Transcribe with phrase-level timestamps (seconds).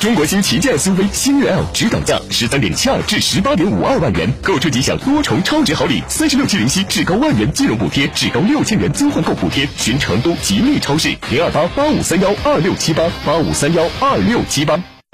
[0.00, 9.68] 中国新旗舰 SUV 星越 L 指导价十三点七二至十八点五二万元，购车即享多重超值好礼，三十六期零息，至高万元金融补贴，至高六千元增换购补贴。
[9.76, 14.99] 寻成都吉利超市零二八八五三幺二六七八八五三幺二六七八。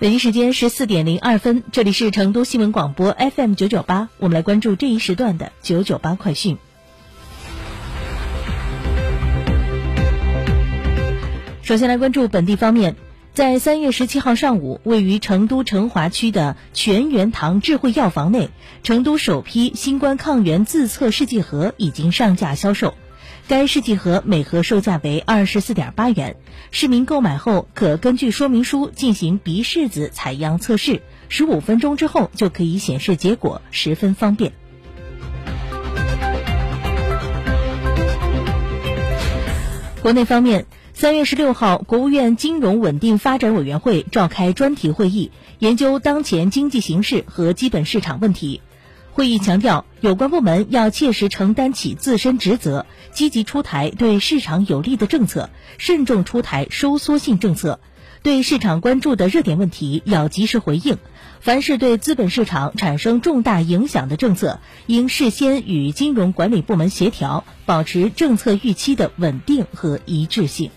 [0.00, 6.56] 北京时间十四点零二分，这里是成都新闻广播 FM 九九八，我们来关注这一时段的九九八快讯。
[11.60, 12.96] 首先来关注本地方面，
[13.34, 18.48] 在三月十七号上午，位于成都成华区的全元堂智慧药房内，
[18.82, 22.94] 成都首批新冠抗原自测试剂盒已经上架销售。
[23.50, 26.36] 该试剂盒每盒售价为二十四点八元，
[26.70, 34.52] 市民购买后可根据说明书进行鼻拭子采样测试，十五分钟之后就可以显示结果，十分方便。
[40.00, 48.60] 国内方面，三月十六号，国务院金融稳定发展委员会召开专题会议，研究当前经济形势和基本市场问题。
[49.12, 57.80] 会议强调，有关部门要切实承担起自身职责，积极出台对市场有利的政策，慎重出台收缩性政策。
[58.22, 60.98] 对市场关注的热点问题要及时回应。
[61.40, 70.70] 凡是对资本市场产生重大影响的政策，应事先与金融管理部门协调，保持政策预期的稳定和一致性。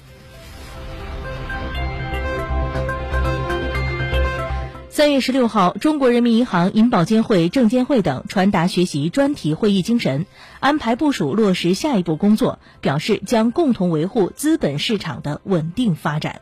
[4.94, 10.28] 三月十六号，中国人民银行、银保监会、证监会等传达学习专题会议精神，
[10.60, 16.42] 安排部署落实下一步工作，表示将共同维护资本市场的稳定发展。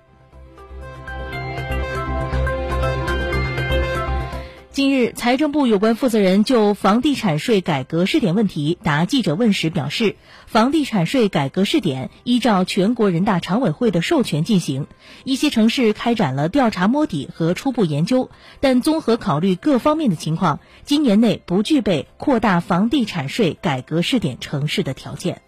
[4.72, 10.16] 近日，财政部有关负责人就房地产税改革试点问题答记者问时表示，
[10.48, 14.88] 房地产税改革试点依照全国人大常委会的授权进行，
[15.26, 18.30] 一些城市开展了调查摸底和初步研究，
[18.62, 25.42] 但综合考虑各方面的情况，今年内不具备扩大房地产税改革试点城市的条件。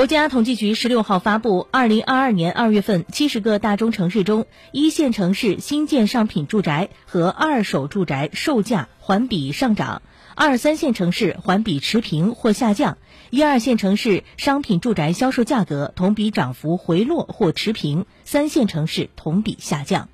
[0.00, 10.00] 国家统计局十六号发布，二零二二年二月份，七十个大中城市中，一线城市新建商品住宅和二手住宅售价环比上涨，
[10.34, 12.96] 二三线城市环比持平或下降，
[13.28, 20.08] 一二线城市商品住宅销售价格同比涨幅回落或持平，三线城市同比下降。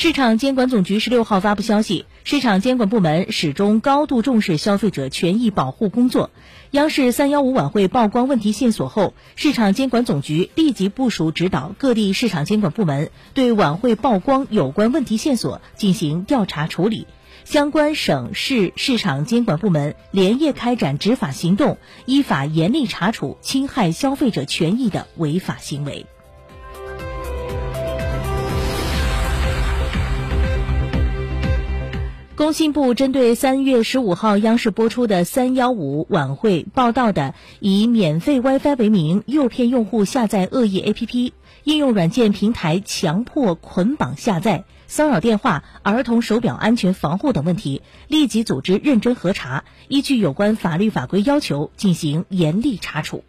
[0.00, 6.30] 市场监管总局十六号发布消息，市场监管部门始终高度重视消费者权益保护工作。
[6.70, 17.08] 央视三幺五晚会曝光问题线索后，市场监管总局立即部署指导各地市场监管部门对晚会曝光有关问题线索进行调查处理。
[17.44, 26.06] 相关省市市场监管部门连夜开展执法行动，依法严厉查处侵害消费者权益的违法行为。
[32.38, 41.32] 工信部针对三月十五号央视播出的“三幺五”晚会报道的以免费 WiFi 为名诱骗用户下载恶意 APP、
[41.64, 53.24] 应用软件平台强迫捆绑下载、骚扰电话、儿童手表安全防护等问题，立即组织认真核查，依据有关法律法规要求进行严厉查处。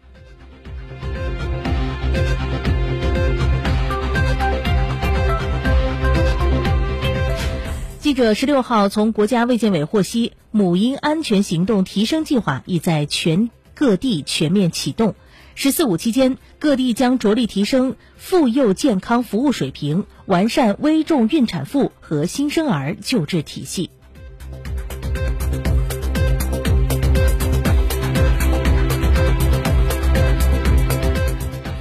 [8.10, 15.14] 记者十六号从国家卫健委获悉，母婴安全行动提升计划已在全各地全面启动。
[15.54, 23.90] “十四五”期间，各地将着力提升妇幼健康服务水平，完善危重孕产妇和新生儿救治体系。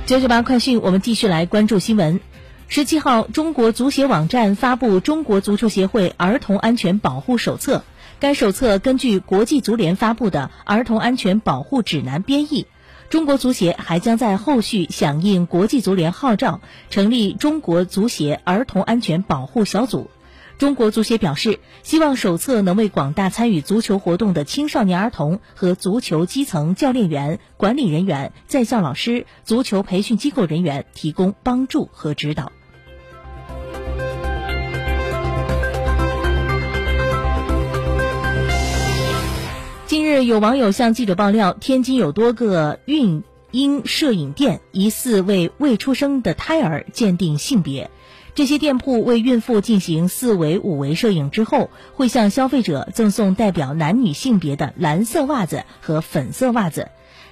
[0.05, 2.19] 九九八快讯，我们继续来关注新闻。
[2.71, 7.77] 十七号，中国足协网站发布《中国足球协会儿童安全保护手册》。
[8.19, 12.67] 该手册根据国际足联发布的《儿童安全保护指南》编译。
[13.09, 16.61] 中国足协还将在后续响应国际足联号召，
[16.91, 20.11] 成立中国足协儿童安全保护小组。
[20.59, 32.51] 中国足协表示，希望手册能为广大参与足球活动的青少年儿童和足球基层教练员、管理人员、在校老师、足球培训机构人员提供帮助和指导。
[39.89, 47.89] 近日，有网友向记者爆料，天津有多个孕婴摄影店疑似为未出生的胎儿鉴定性别。
[48.35, 56.89] 这些店铺为孕妇进行四维、五维摄影之后，会向消费者赠送代表男女性别的蓝色袜子和粉色袜子。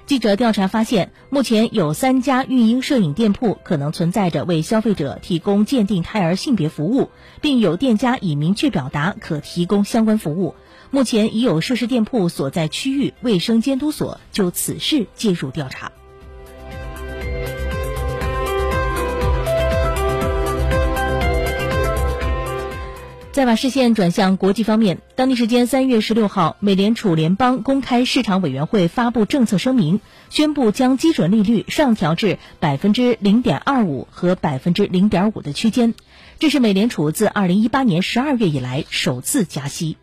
[0.07, 7.09] 记者调查发现，目前有三家孕婴摄影店铺可能存在着为消费者提供鉴定胎儿性别服务，
[7.41, 10.55] 并有店家已明确表达可提供相关服务。
[10.91, 15.91] 目前已有涉事店铺所在区域卫生监督所就此事介入调查。
[23.37, 30.01] 再把视线转向国际方面，当地时间三月十六号，美联储联邦公开市场委员会发布政策声明，
[30.31, 35.93] 宣布将基准利率上调至百分之零点二五和百分之零点五的区间，
[36.39, 39.97] 这是美联储自二零一八年十二月以来首次加息。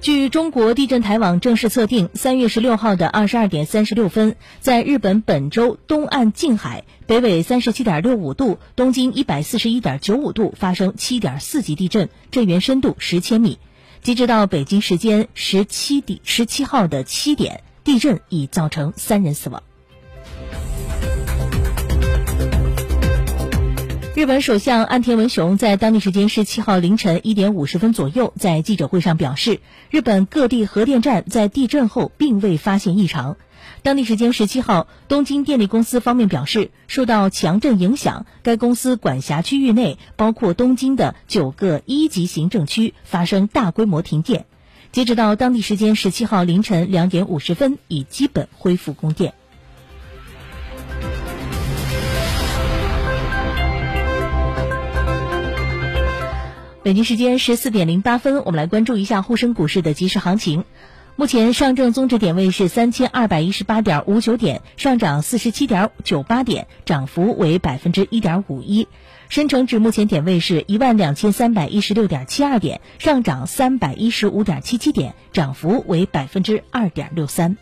[0.00, 13.58] 据中国地震台网正式测定，三月十六号的二十二点三十六分，在日本本州东岸近海，北纬三十七点六五度，东经一百四十一点九五度发生七点四级地震，震源深度十千米。
[14.00, 19.62] 截止到北京时间十七点十七号的七点，地震已造成三人死亡。
[24.20, 33.38] 日本首相岸田文雄在当地时间十七号凌晨一点五十分左右在记者会上表示，日本各地核电站在地震后并未发现异常。
[33.82, 44.44] 当地时间十七号，东京电力公司方面表示，受到强震影响，该公司管辖区域内包括东京的九个一级行政区发生大规模停电。
[44.92, 49.32] 截止到当地时间十七号凌晨两点五十分，已基本恢复供电。
[56.82, 60.64] 北京时间十四点零八分，我们来关注一下沪深股市的即时行情。
[61.14, 68.88] 目前上证综指点位是三千二百一十八点五九点，上涨四十七点九八点，涨幅为百分之一点五一。
[69.28, 77.58] 深成指目前点位是一万两千三百一十六点七二点，上涨三百一十五点七七点，涨幅为百分之二点六三。